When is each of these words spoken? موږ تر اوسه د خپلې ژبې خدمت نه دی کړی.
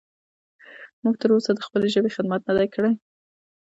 موږ 1.03 1.15
تر 1.21 1.29
اوسه 1.33 1.51
د 1.53 1.59
خپلې 1.67 1.87
ژبې 1.93 2.11
خدمت 2.17 2.41
نه 2.49 2.53
دی 2.57 2.67
کړی. 2.75 2.91